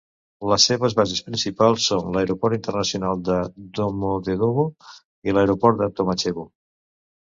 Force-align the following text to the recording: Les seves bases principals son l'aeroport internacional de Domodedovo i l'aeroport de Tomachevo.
Les 0.51 0.63
seves 0.69 0.95
bases 0.99 1.21
principals 1.27 1.83
son 1.91 2.17
l'aeroport 2.17 2.57
internacional 2.59 3.23
de 3.29 3.39
Domodedovo 3.81 4.69
i 5.31 5.39
l'aeroport 5.41 5.83
de 5.85 5.95
Tomachevo. 6.03 6.53